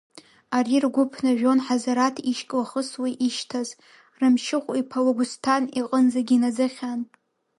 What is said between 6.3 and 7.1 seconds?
инаӡахьан.